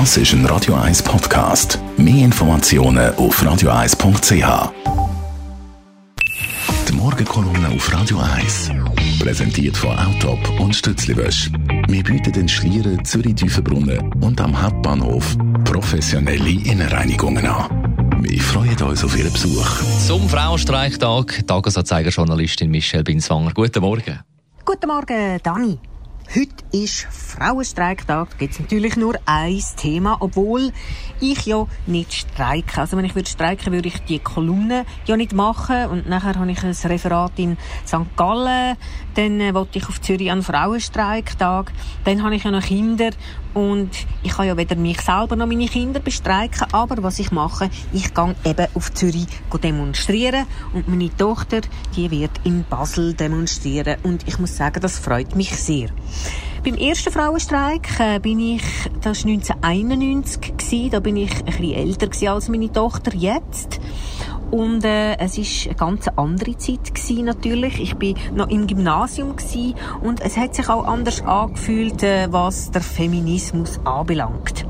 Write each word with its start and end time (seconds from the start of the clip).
Das 0.00 0.16
ist 0.16 0.32
ein 0.32 0.44
Radio 0.46 0.74
1 0.74 1.04
Podcast. 1.04 1.78
Mehr 1.96 2.24
Informationen 2.24 3.14
auf 3.14 3.40
radio1.ch. 3.40 4.72
Die 6.88 6.92
Morgenkolumne 6.92 7.68
auf 7.68 7.92
Radio 7.92 8.18
1. 8.18 8.72
Präsentiert 9.20 9.76
von 9.76 9.96
Autop 9.96 10.58
und 10.58 10.74
Stützliwösch. 10.74 11.48
Wir 11.86 12.02
bieten 12.02 12.32
den 12.32 12.48
Schlieren, 12.48 13.04
Zürich-Tüfenbrunnen 13.04 14.12
und 14.20 14.40
am 14.40 14.60
Hauptbahnhof 14.60 15.36
professionelle 15.62 16.50
Innenreinigungen 16.50 17.46
an. 17.46 18.18
Wir 18.20 18.40
freuen 18.40 18.82
uns 18.82 19.04
auf 19.04 19.16
Ihren 19.16 19.32
Besuch. 19.32 19.80
Zum 20.04 20.28
Frauenstreiktag, 20.28 21.46
Tagesanzeiger-Journalistin 21.46 22.68
Michelle 22.68 23.04
Binswanger. 23.04 23.52
Guten 23.54 23.80
Morgen. 23.80 24.18
Guten 24.64 24.88
Morgen, 24.88 25.38
Dani. 25.40 25.78
Heute 26.32 26.64
ist 26.72 27.06
Frauenstreiktag. 27.10 28.30
Da 28.30 28.36
gibt 28.38 28.54
es 28.54 28.60
natürlich 28.60 28.96
nur 28.96 29.14
ein 29.24 29.62
Thema, 29.76 30.16
obwohl 30.18 30.72
ich 31.20 31.46
ja 31.46 31.66
nicht 31.86 32.12
streike. 32.12 32.80
Also 32.80 32.96
wenn 32.96 33.04
ich 33.04 33.14
würde 33.14 33.28
streiken, 33.28 33.72
würde 33.72 33.86
ich 33.86 34.00
die 34.00 34.18
Kolumne 34.18 34.84
ja 35.06 35.16
nicht 35.16 35.32
machen. 35.32 35.86
Und 35.86 36.08
nachher 36.08 36.34
habe 36.34 36.50
ich 36.50 36.64
ein 36.64 36.72
Referat 36.72 37.32
in 37.36 37.56
St. 37.86 38.16
Gallen. 38.16 38.76
Dann 39.14 39.40
äh, 39.40 39.54
wollte 39.54 39.78
ich 39.78 39.88
auf 39.88 40.00
Zürich 40.00 40.30
an 40.32 40.42
Frauenstreiktag. 40.42 41.72
Dann 42.04 42.22
habe 42.24 42.34
ich 42.34 42.42
ja 42.42 42.50
noch 42.50 42.64
Kinder. 42.64 43.10
Und 43.52 43.90
ich 44.24 44.32
kann 44.32 44.48
ja 44.48 44.56
weder 44.56 44.74
mich 44.74 45.00
selber 45.00 45.36
noch 45.36 45.46
meine 45.46 45.68
Kinder 45.68 46.00
bestreiken. 46.00 46.66
Aber 46.72 47.00
was 47.04 47.20
ich 47.20 47.30
mache, 47.30 47.70
ich 47.92 48.12
gehe 48.12 48.34
eben 48.44 48.66
auf 48.74 48.92
Zürich 48.92 49.28
demonstrieren. 49.62 50.46
Und 50.72 50.88
meine 50.88 51.16
Tochter, 51.16 51.60
die 51.94 52.10
wird 52.10 52.32
in 52.42 52.64
Basel 52.64 53.14
demonstrieren. 53.14 53.98
Und 54.02 54.26
ich 54.26 54.40
muss 54.40 54.56
sagen, 54.56 54.80
das 54.80 54.98
freut 54.98 55.36
mich 55.36 55.54
sehr. 55.56 55.90
Beim 56.64 56.76
ersten 56.76 57.12
Frauenstreik 57.12 58.00
äh, 58.00 58.18
bin 58.20 58.40
ich, 58.40 58.62
das 59.02 59.24
war 59.24 59.32
1991 59.32 60.56
gewesen, 60.56 60.90
da 60.90 61.00
bin 61.00 61.16
ich 61.16 61.30
ein 61.40 61.44
bisschen 61.44 61.74
älter 61.74 62.32
als 62.32 62.48
meine 62.48 62.72
Tochter 62.72 63.14
jetzt. 63.14 63.80
Und 64.50 64.84
äh, 64.84 65.18
es 65.18 65.36
ist 65.36 65.66
eine 65.66 65.74
ganz 65.74 66.08
andere 66.16 66.56
Zeit 66.56 66.94
gewesen, 66.94 67.24
natürlich. 67.24 67.80
Ich 67.80 67.96
bin 67.96 68.16
noch 68.34 68.48
im 68.48 68.66
Gymnasium 68.66 69.36
gewesen, 69.36 69.74
und 70.02 70.20
es 70.20 70.36
hat 70.36 70.54
sich 70.54 70.68
auch 70.68 70.86
anders 70.86 71.22
angefühlt, 71.22 72.02
äh, 72.02 72.28
was 72.30 72.70
der 72.70 72.82
Feminismus 72.82 73.80
anbelangt. 73.84 74.63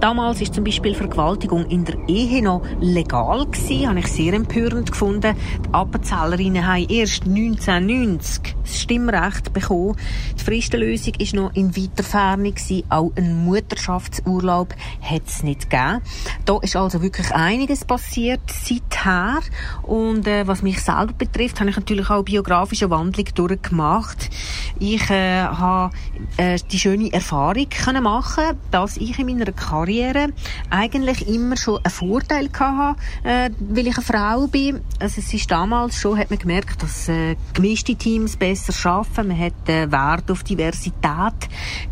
Damals 0.00 0.40
ist 0.40 0.54
zum 0.54 0.64
Beispiel 0.64 0.94
Vergewaltigung 0.94 1.66
in 1.66 1.84
der 1.84 1.96
Ehe 2.08 2.42
noch 2.42 2.62
legal 2.80 3.44
gewesen, 3.44 3.86
habe 3.86 3.98
ich 3.98 4.06
sehr 4.06 4.32
empörend 4.32 4.90
gefunden. 4.90 5.36
Die 5.66 5.74
Appenzellerinnen 5.74 6.66
haben 6.66 6.86
erst 6.88 7.24
1990 7.26 8.56
das 8.62 8.80
Stimmrecht 8.80 9.52
bekommen. 9.52 9.96
Die 10.38 10.42
Fristenlösung 10.42 11.14
ist 11.18 11.34
noch 11.34 11.54
in 11.54 11.76
weiter 11.76 12.02
Ferne 12.02 12.52
gewesen. 12.52 12.84
Auch 12.88 13.12
einen 13.14 13.44
Mutterschaftsurlaub 13.44 14.74
hat 15.02 15.22
es 15.26 15.42
nicht 15.42 15.68
gegeben. 15.68 16.00
Da 16.46 16.58
ist 16.62 16.76
also 16.76 17.02
wirklich 17.02 17.30
einiges 17.34 17.84
passiert 17.84 18.40
seither. 18.48 19.40
Und 19.82 20.26
äh, 20.26 20.46
was 20.46 20.62
mich 20.62 20.80
selber 20.80 21.12
betrifft, 21.12 21.60
habe 21.60 21.68
ich 21.68 21.76
natürlich 21.76 22.08
auch 22.08 22.22
biografische 22.22 22.88
Wandlung 22.88 23.26
durchgemacht. 23.34 24.30
Ich 24.78 25.10
äh, 25.10 25.42
habe 25.42 25.94
äh, 26.36 26.58
die 26.70 26.78
schöne 26.78 27.12
Erfahrung 27.12 27.68
können 27.68 28.02
machen, 28.02 28.58
dass 28.70 28.96
ich 28.96 29.18
in 29.18 29.26
meiner 29.26 29.52
Karriere 29.52 30.28
eigentlich 30.70 31.28
immer 31.28 31.56
schon 31.56 31.78
einen 31.84 31.92
Vorteil 31.92 32.48
hatte, 32.58 33.00
äh, 33.24 33.50
weil 33.58 33.86
ich 33.86 33.96
eine 33.96 34.04
Frau 34.04 34.46
bin. 34.46 34.80
Also 34.98 35.20
es 35.20 35.32
ist 35.32 35.50
damals 35.50 35.96
schon, 35.96 36.18
hat 36.18 36.30
man 36.30 36.38
gemerkt, 36.38 36.82
dass 36.82 37.08
äh, 37.08 37.36
gemischte 37.54 37.94
Teams 37.94 38.36
besser 38.36 38.90
arbeiten. 38.90 39.28
Man 39.28 39.38
hat 39.38 39.68
äh, 39.68 39.90
Wert 39.90 40.30
auf 40.30 40.42
Diversität 40.42 41.48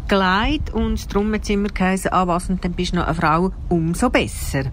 gelegt 0.09 0.71
und 0.73 1.15
darum 1.15 1.33
hat 1.35 1.43
es 1.43 1.51
immer 1.51 1.69
geheißen, 1.69 2.13
ah 2.13 2.27
was, 2.27 2.49
und 2.49 2.65
dann 2.65 2.73
bist 2.73 2.93
du 2.93 2.97
noch 2.97 3.07
eine 3.07 3.15
Frau, 3.15 3.53
umso 3.69 4.11
besser. 4.11 4.65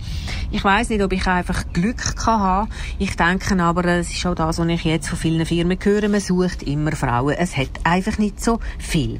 Ich 0.51 0.63
weiß 0.63 0.89
nicht, 0.89 1.03
ob 1.03 1.11
ich 1.13 1.27
einfach 1.27 1.65
Glück 1.73 2.15
hatte. 2.25 2.69
Ich 2.97 3.15
denke 3.15 3.61
aber, 3.61 3.85
es 3.85 4.11
ist 4.11 4.25
auch 4.25 4.35
das, 4.35 4.59
was 4.59 4.67
ich 4.67 4.83
jetzt 4.83 5.09
von 5.09 5.19
vielen 5.19 5.45
Firmen 5.45 5.77
höre, 5.81 6.07
man 6.09 6.21
sucht 6.21 6.63
immer 6.63 6.93
Frauen. 6.93 7.35
Es 7.37 7.57
hat 7.57 7.69
einfach 7.83 8.17
nicht 8.17 8.43
so 8.43 8.59
viel. 8.79 9.19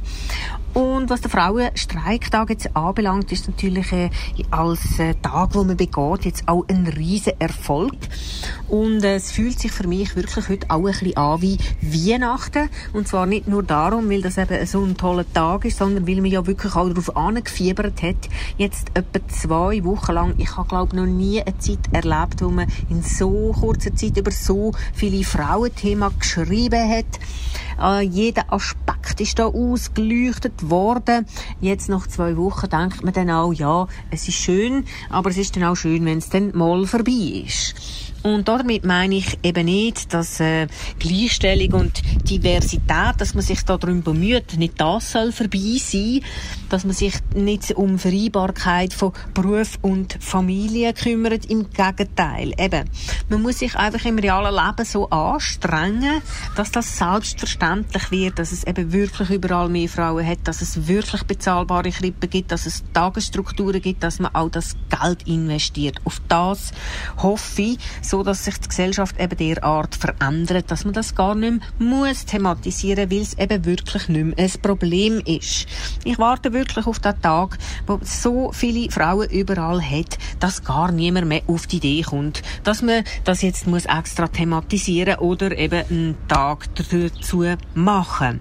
Und 0.75 1.09
was 1.09 1.21
der 1.21 1.31
Frauenstreiktag 1.31 2.49
jetzt 2.49 2.75
anbelangt, 2.75 3.31
ist 3.31 3.47
natürlich 3.47 3.93
äh, 3.93 4.09
als 4.51 4.99
äh, 4.99 5.13
Tag, 5.21 5.55
wo 5.55 5.63
man 5.63 5.77
begeht, 5.77 6.25
jetzt 6.25 6.49
auch 6.49 6.65
ein 6.67 6.85
riesen 6.87 7.31
Erfolg. 7.39 7.95
Und 8.67 9.01
äh, 9.05 9.15
es 9.15 9.31
fühlt 9.31 9.57
sich 9.57 9.71
für 9.71 9.87
mich 9.87 10.17
wirklich 10.17 10.49
heute 10.49 10.69
auch 10.69 10.79
ein 10.79 10.91
bisschen 10.91 11.15
an 11.15 11.41
wie 11.41 11.57
Weihnachten. 11.81 12.67
Und 12.91 13.07
zwar 13.07 13.25
nicht 13.25 13.47
nur 13.47 13.63
darum, 13.63 14.09
weil 14.09 14.21
das 14.21 14.37
eben 14.37 14.65
so 14.65 14.83
ein 14.83 14.97
toller 14.97 15.23
Tag 15.31 15.63
ist, 15.63 15.77
sondern 15.77 16.05
weil 16.09 16.17
man 16.17 16.25
ja 16.25 16.45
wirklich 16.45 16.75
auch 16.75 16.89
darauf 16.89 17.15
angefiebert 17.15 18.03
hat. 18.03 18.27
Jetzt 18.57 18.89
etwa 18.95 19.25
zwei 19.29 19.81
Wochen 19.85 20.11
lang. 20.11 20.33
Ich 20.39 20.57
habe, 20.57 20.67
glaube 20.67 20.93
noch 20.93 21.05
nie 21.05 21.41
eine 21.41 21.57
Zeit 21.57 21.87
erlebt, 21.93 22.41
wo 22.41 22.49
man 22.49 22.67
in 22.89 23.01
so 23.01 23.55
kurzer 23.57 23.95
Zeit 23.95 24.17
über 24.17 24.31
so 24.31 24.73
viele 24.93 25.23
Frauenthemen 25.23 26.11
geschrieben 26.19 26.89
hat. 26.89 27.05
Äh, 27.81 28.01
jeder 28.05 28.51
Aspekt 28.51 28.84
ist 29.19 29.39
da 29.39 29.45
ausgeleuchtet 29.45 30.69
worden. 30.69 31.25
Jetzt 31.61 31.89
nach 31.89 32.07
zwei 32.07 32.37
Wochen 32.37 32.69
denkt 32.69 33.03
man 33.03 33.13
dann 33.13 33.29
auch, 33.29 33.53
ja, 33.53 33.87
es 34.11 34.27
ist 34.27 34.35
schön, 34.35 34.85
aber 35.09 35.29
es 35.29 35.37
ist 35.37 35.55
dann 35.55 35.63
auch 35.63 35.75
schön, 35.75 36.05
wenn 36.05 36.17
es 36.17 36.29
dann 36.29 36.55
mal 36.55 36.85
vorbei 36.85 37.43
ist. 37.45 37.75
Und 38.25 38.47
damit 38.47 38.83
meine 38.83 39.17
ich 39.17 39.37
eben 39.43 39.65
nicht, 39.65 40.11
dass 40.11 40.39
äh, 40.39 40.65
Gleichstellung 40.97 41.81
und 41.81 42.01
Diversität, 42.27 43.13
dass 43.19 43.35
man 43.35 43.43
sich 43.43 43.61
darum 43.61 44.01
bemüht, 44.01 44.57
nicht 44.57 44.81
das 44.81 45.11
soll 45.11 45.31
vorbei 45.31 45.77
sein, 45.77 46.21
dass 46.69 46.85
man 46.85 46.95
sich 46.95 47.13
nicht 47.35 47.73
um 47.75 47.99
Vereinbarkeit 47.99 48.95
von 48.95 49.13
Beruf 49.35 49.77
und 49.83 50.17
Familie 50.19 50.93
kümmert. 50.93 51.45
Im 51.45 51.69
Gegenteil. 51.69 52.53
Eben, 52.57 52.89
man 53.29 53.43
muss 53.43 53.59
sich 53.59 53.75
einfach 53.75 54.03
im 54.05 54.17
realen 54.17 54.55
Leben 54.55 54.85
so 54.85 55.07
anstrengen, 55.11 56.23
dass 56.55 56.71
das 56.71 56.97
selbstverständlich 56.97 58.09
wird, 58.09 58.39
dass 58.39 58.51
es 58.51 58.63
eben 58.63 58.91
wirklich 58.91 59.29
überall 59.29 59.69
mehr 59.69 59.87
Frauen 59.87 60.25
hat, 60.25 60.39
dass 60.45 60.63
es 60.63 60.87
wirklich 60.87 61.21
bezahlbare 61.25 61.91
Krippen 61.91 62.27
gibt, 62.31 62.51
dass 62.51 62.65
es 62.65 62.83
Tagesstrukturen 62.91 63.83
gibt, 63.83 64.01
dass 64.01 64.17
man 64.17 64.33
auch 64.33 64.49
das 64.49 64.75
Geld 64.89 65.27
investiert. 65.27 65.97
Auf 66.05 66.19
das 66.27 66.71
hoffe 67.17 67.61
ich, 67.61 67.77
so 68.01 68.14
so, 68.15 68.23
dass 68.23 68.45
sich 68.45 68.57
die 68.59 68.69
Gesellschaft 68.69 69.19
eben 69.19 69.35
derart 69.35 69.93
verändert, 69.93 70.71
dass 70.71 70.85
man 70.85 70.93
das 70.93 71.15
gar 71.15 71.35
nicht 71.35 71.59
mehr 71.79 71.89
muss 72.05 72.25
thematisieren, 72.25 73.11
weil 73.11 73.21
es 73.21 73.37
eben 73.37 73.65
wirklich 73.65 74.07
nicht 74.07 74.23
mehr 74.23 74.37
ein 74.37 74.61
Problem 74.61 75.21
ist. 75.25 75.65
Ich 76.05 76.17
warte 76.17 76.53
wirklich 76.53 76.87
auf 76.87 76.99
den 76.99 77.21
Tag, 77.21 77.57
wo 77.87 77.99
so 78.03 78.53
viele 78.53 78.89
Frauen 78.89 79.29
überall 79.29 79.81
hat, 79.81 80.17
dass 80.39 80.63
gar 80.63 80.93
niemand 80.93 81.27
mehr 81.27 81.41
auf 81.47 81.67
die 81.67 81.77
Idee 81.77 82.03
kommt, 82.03 82.41
dass 82.63 82.81
man 82.81 83.03
das 83.25 83.41
jetzt 83.41 83.67
muss 83.67 83.83
extra 83.83 84.29
thematisieren 84.29 85.19
oder 85.19 85.57
eben 85.57 85.83
einen 85.89 86.17
Tag 86.29 86.69
dazu 86.75 87.45
machen. 87.73 88.39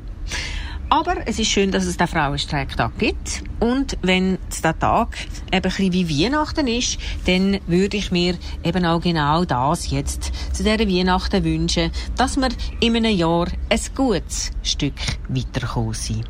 Aber 0.94 1.26
es 1.26 1.40
ist 1.40 1.50
schön, 1.50 1.72
dass 1.72 1.86
es 1.86 1.96
den 1.96 2.06
Frauenstreiktag 2.06 2.96
gibt. 2.98 3.42
Und 3.58 3.98
wenn 4.02 4.38
der 4.62 4.78
Tag 4.78 5.16
eben 5.46 5.52
ein 5.52 5.62
bisschen 5.62 5.92
wie 5.92 6.22
Weihnachten 6.22 6.68
ist, 6.68 6.98
dann 7.26 7.58
würde 7.66 7.96
ich 7.96 8.12
mir 8.12 8.36
eben 8.62 8.86
auch 8.86 9.00
genau 9.00 9.44
das 9.44 9.90
jetzt 9.90 10.30
zu 10.52 10.62
dieser 10.62 10.78
Weihnachten 10.78 11.42
wünschen, 11.42 11.90
dass 12.16 12.36
wir 12.36 12.50
in 12.78 12.94
einem 12.94 13.10
Jahr 13.12 13.48
ein 13.70 13.80
gutes 13.96 14.52
Stück 14.62 14.94
weiterkommen 15.28 15.94
sind. 15.94 16.26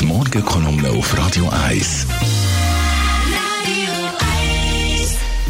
Die 0.00 0.04
Morgenkolumne 0.04 0.90
auf 0.90 1.16
Radio 1.16 1.48
1. 1.48 2.08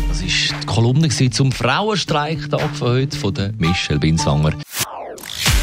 Das 0.08 0.20
war 0.20 0.60
die 0.60 0.66
Kolumne 0.66 1.08
zum 1.08 1.52
Frauenstreiktag 1.52 2.76
von 2.76 2.88
heute 2.88 3.16
von 3.16 3.32
der 3.32 3.54
Michelle 3.56 3.98
Binswanger. 3.98 4.52